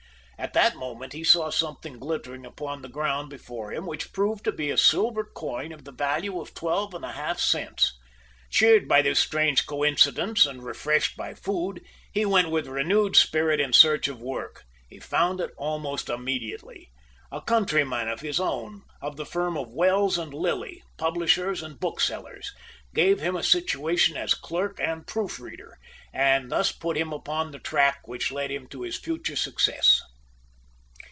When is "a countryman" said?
17.31-18.07